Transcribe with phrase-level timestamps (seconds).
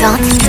[0.00, 0.39] 走。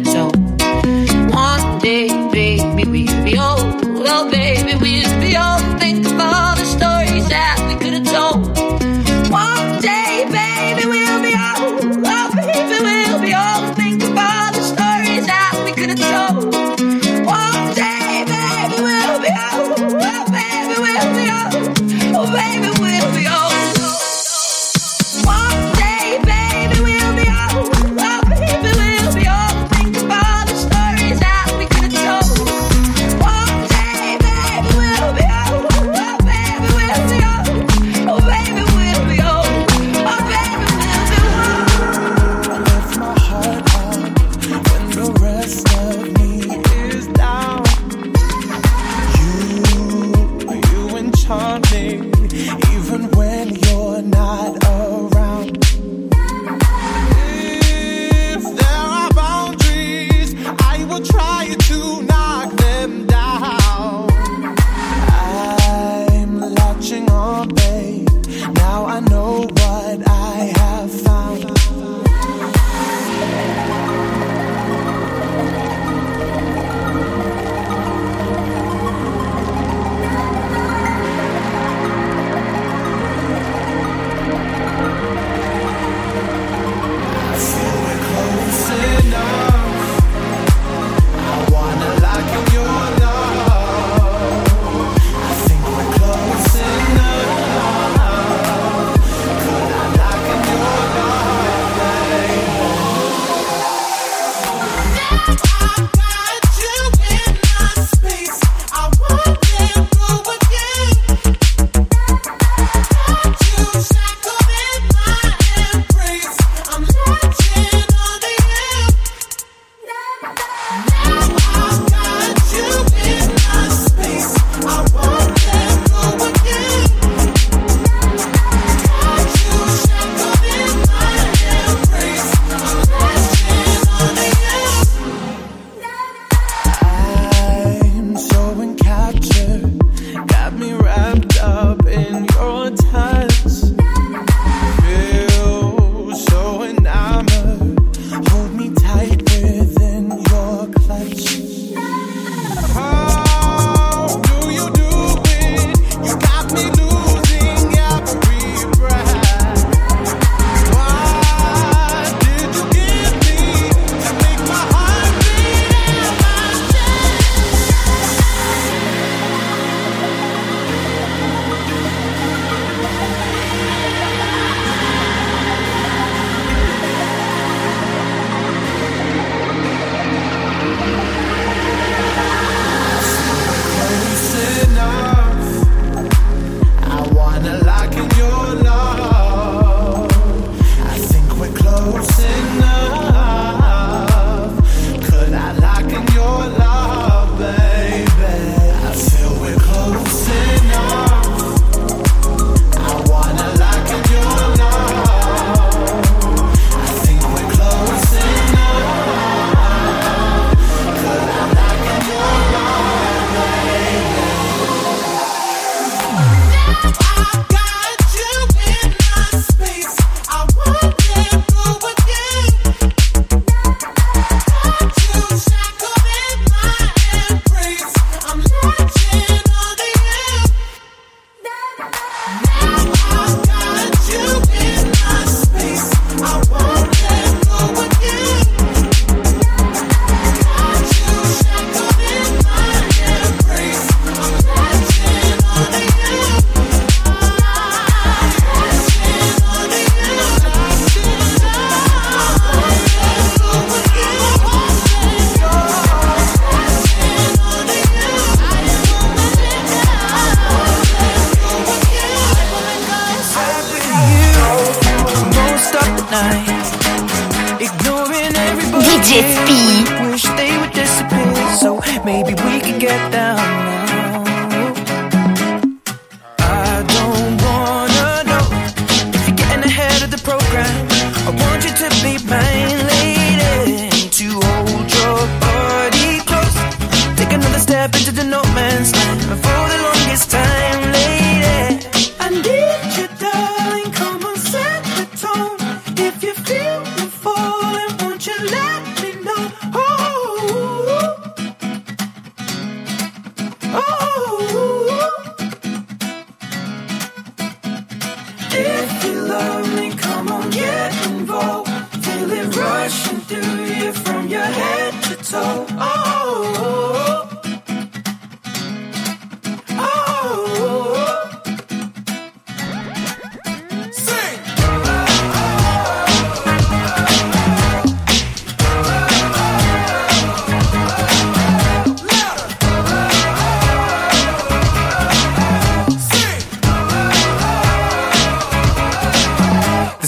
[0.00, 0.39] We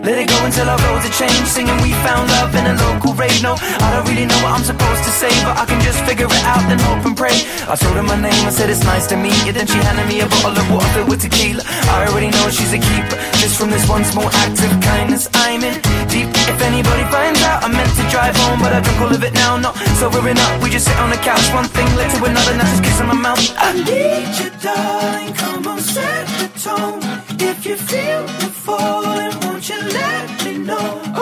[0.00, 1.48] let it go until our roads are changed.
[1.48, 3.42] Singing, we found love in a local rave.
[3.44, 6.24] No, I don't really know what I'm supposed to say, but I can just figure
[6.24, 7.36] it out, then hope and pray.
[7.68, 9.52] I told her my name, I said it's nice to meet you.
[9.52, 11.62] Then she handed me a bottle of water filled with tequila.
[11.92, 13.16] I already know she's a keeper.
[13.42, 15.76] Just from this once more act of kindness, I'm in
[16.08, 16.32] deep.
[16.48, 19.34] If anybody finds out, I meant to drive home, but I drink all of it
[19.34, 19.60] now.
[19.60, 20.52] No, so we're up.
[20.64, 22.56] We just sit on the couch, one thing led to another.
[22.56, 23.40] Now just kissing my mouth.
[23.60, 25.32] I, I need you, darling.
[25.36, 27.04] Come on, set the tone.
[27.36, 29.49] If you feel the falling.
[29.60, 31.02] Won't you let me know?
[31.14, 31.20] Oh,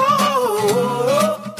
[0.71, 1.57] oh,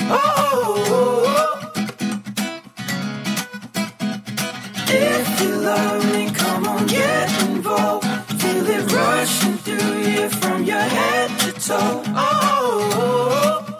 [0.00, 1.72] oh, oh,
[4.86, 8.06] if you love me, come on, get involved.
[8.40, 12.04] Feel it rushing through you from your head to toe.
[12.06, 12.14] oh.
[12.14, 13.73] oh, oh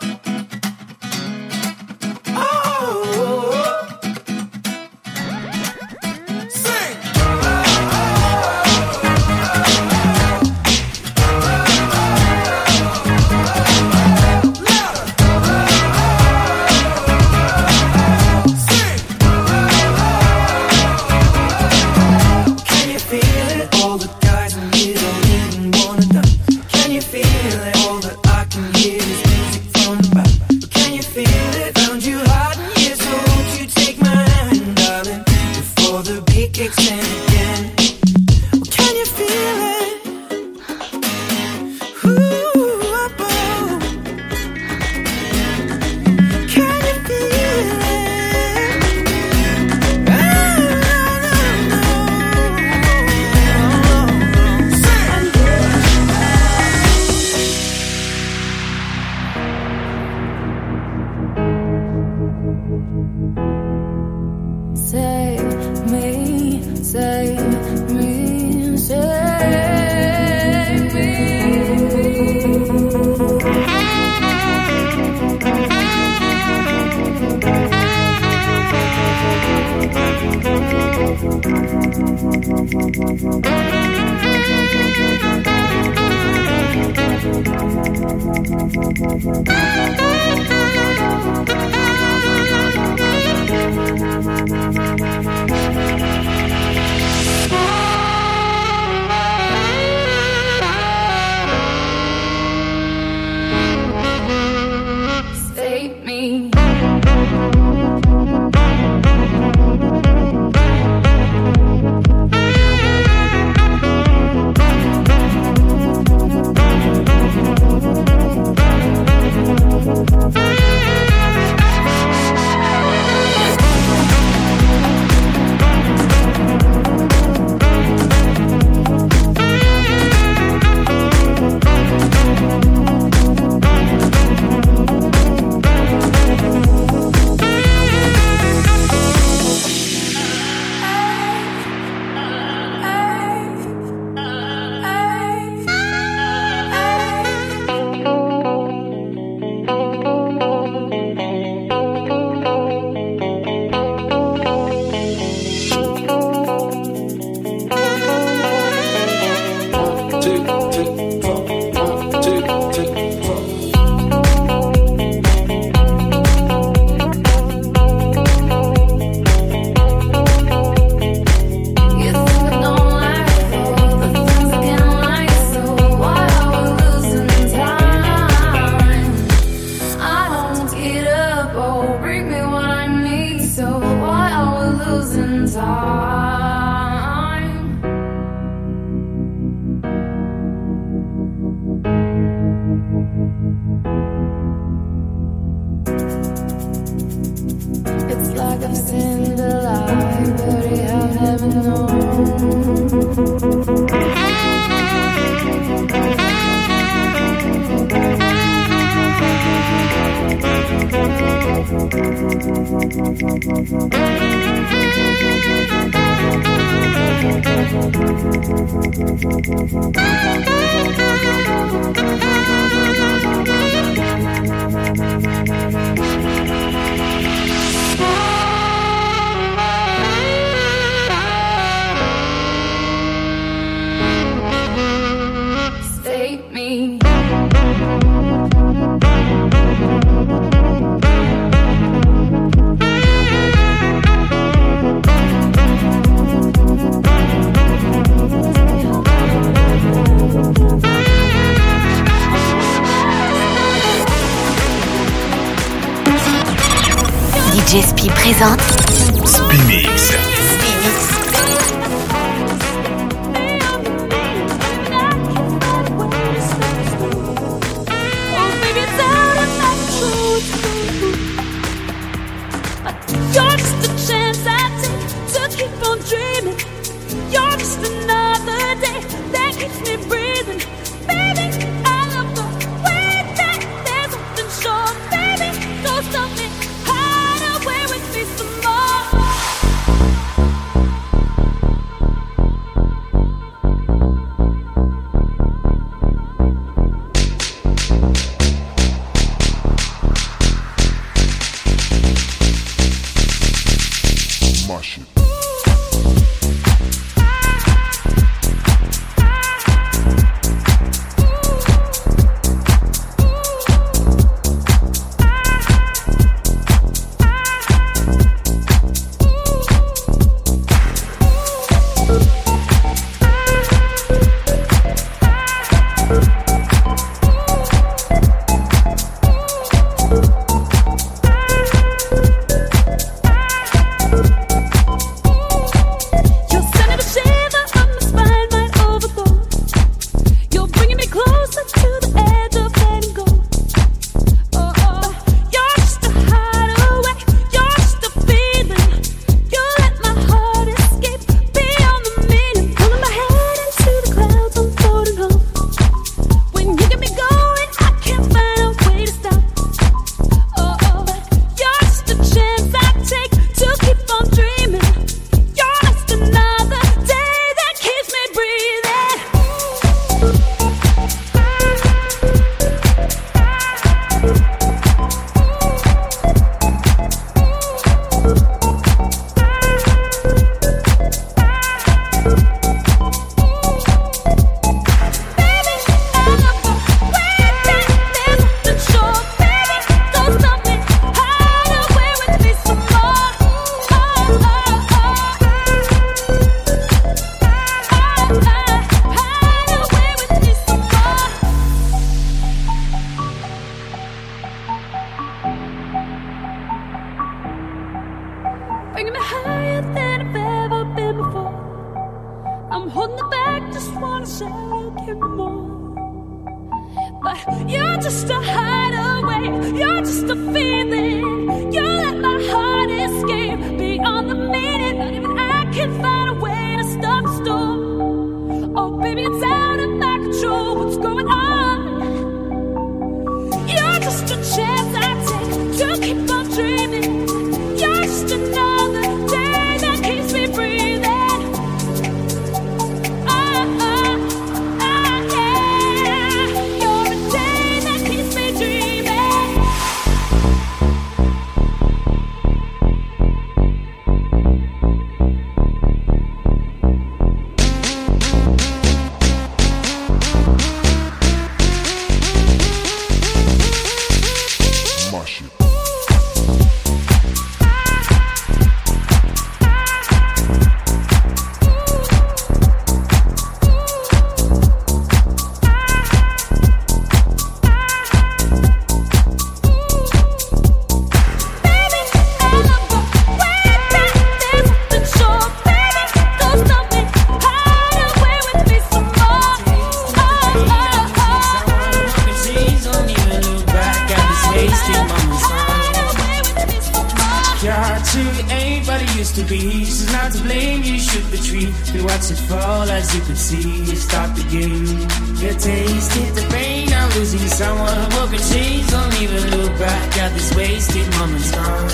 [507.45, 507.97] losing someone.
[508.13, 508.87] What could change?
[508.89, 511.89] Don't even look back at this wasted moments gone.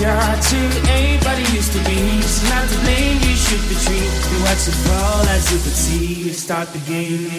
[0.00, 2.20] You're too anybody used to be.
[2.20, 4.10] She's not to blame, you should retreat.
[4.30, 6.14] We watch it fall as you can see.
[6.24, 7.30] You start the game.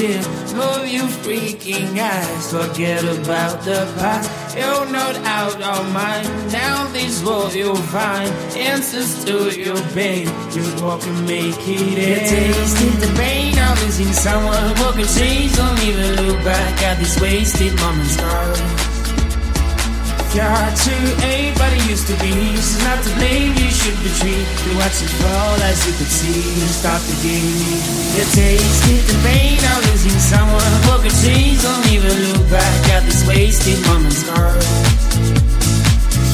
[0.00, 0.54] Tears.
[0.54, 2.44] Move you freaking eyes.
[2.50, 4.56] Forget about the past.
[4.56, 6.26] You're not out of mind.
[6.52, 10.26] Now this world you'll find answers to your pain.
[10.54, 12.28] You walk and make it end.
[12.34, 15.54] Tasted the pain of losing someone who can change.
[15.56, 18.16] Don't even look back at these wasted moments.
[20.34, 20.54] Now.
[20.60, 22.30] You're too anybody used to be.
[22.54, 24.46] She's not to blame, you should retreat.
[24.62, 26.42] You watch it fall as you could see.
[26.70, 27.50] Stop the game.
[28.14, 30.70] You tasted the pain of losing someone.
[31.00, 34.60] A change, don't even look back at this wasted moments gone.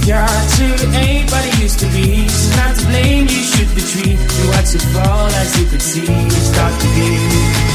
[0.05, 0.27] You're
[0.59, 2.29] too anybody used to be.
[2.29, 4.19] She's not to blame, you should retreat.
[4.19, 6.05] You watch it fall as you could see.
[6.31, 7.66] Stop the game.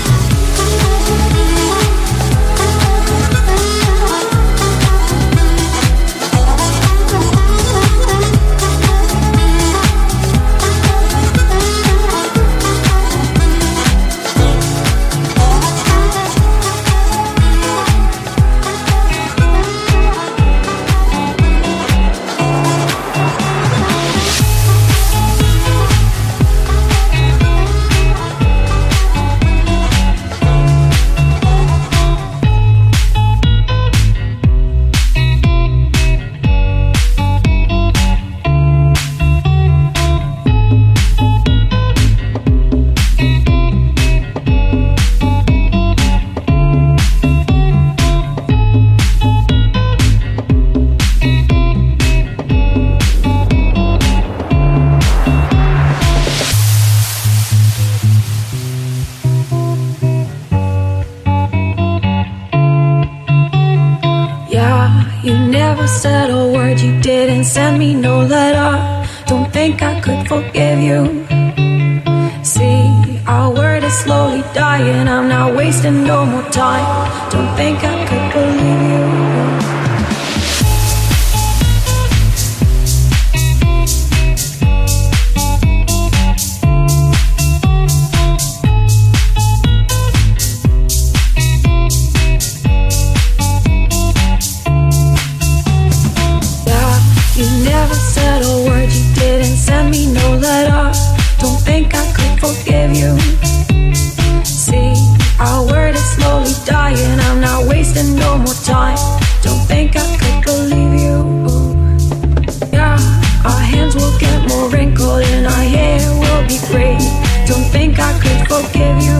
[117.72, 119.18] think I could forgive you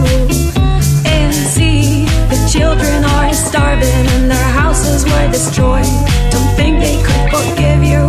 [1.06, 5.88] and see the children are starving and their houses were destroyed.
[6.30, 8.04] Don't think they could forgive you.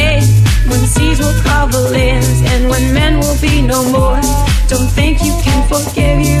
[0.00, 0.24] And
[0.70, 4.20] when seas will cover lands and when men will be no more,
[4.68, 6.40] don't think you can forgive you.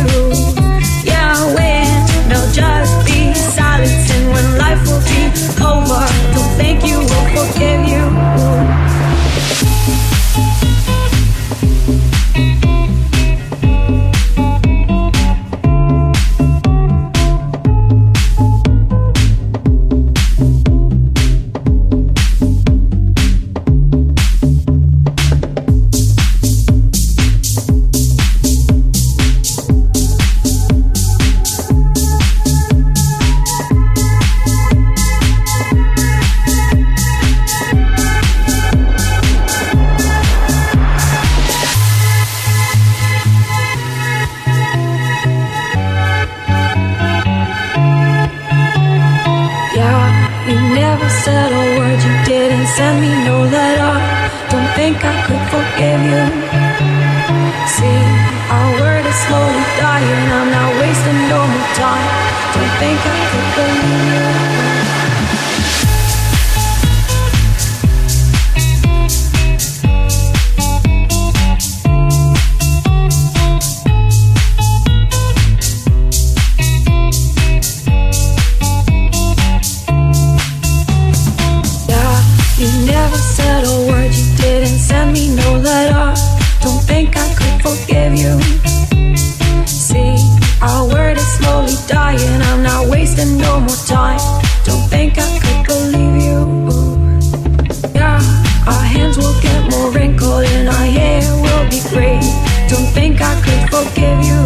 [1.04, 1.88] Yeah, when
[2.28, 5.22] there'll just be silence and when life will be
[5.60, 6.02] over,
[6.34, 8.07] don't think you will forgive you.
[92.20, 94.20] and I'm not wasting no more time.
[94.64, 96.38] Don't think I could believe you.
[97.94, 98.20] Yeah,
[98.66, 102.20] our hands will get more wrinkled and our hair will be gray.
[102.68, 104.40] Don't think I could forgive you.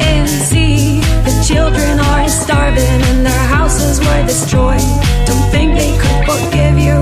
[0.00, 4.86] And see, the children are starving and their houses were destroyed.
[5.26, 6.98] Don't think they could forgive you.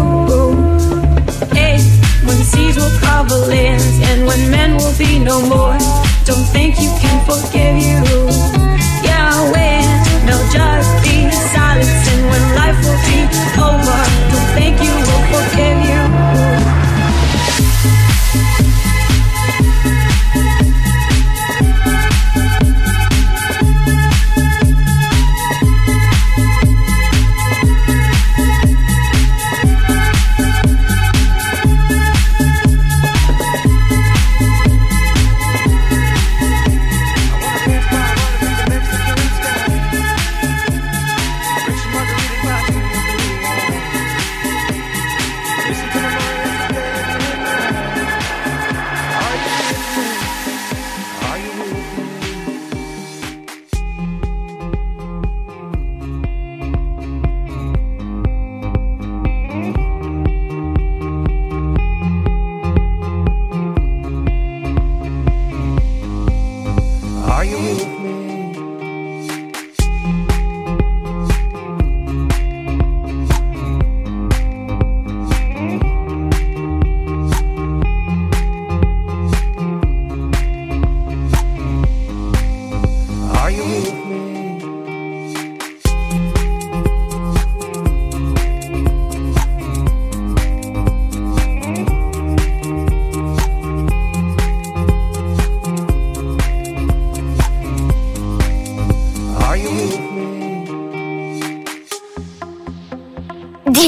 [1.54, 1.78] Hey,
[2.26, 5.79] when seas will cover lands and when men will be no more.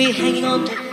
[0.00, 0.89] We're hanging on to